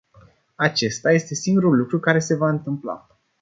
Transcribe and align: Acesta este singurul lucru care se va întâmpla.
Acesta 0.55 1.11
este 1.11 1.33
singurul 1.33 1.77
lucru 1.77 1.99
care 1.99 2.19
se 2.19 2.35
va 2.35 2.49
întâmpla. 2.49 3.07